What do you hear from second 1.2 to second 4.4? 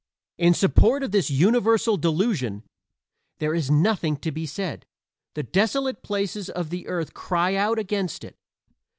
universal delusion there is nothing to